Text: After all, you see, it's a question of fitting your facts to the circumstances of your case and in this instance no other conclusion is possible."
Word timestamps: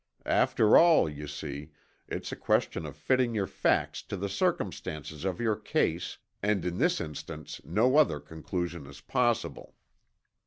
After 0.25 0.77
all, 0.79 1.07
you 1.07 1.27
see, 1.27 1.69
it's 2.07 2.31
a 2.31 2.35
question 2.35 2.87
of 2.87 2.97
fitting 2.97 3.35
your 3.35 3.45
facts 3.45 4.01
to 4.01 4.17
the 4.17 4.29
circumstances 4.29 5.25
of 5.25 5.39
your 5.39 5.55
case 5.55 6.17
and 6.41 6.65
in 6.65 6.79
this 6.79 6.99
instance 6.99 7.61
no 7.63 7.95
other 7.97 8.19
conclusion 8.19 8.87
is 8.87 8.99
possible." 8.99 9.75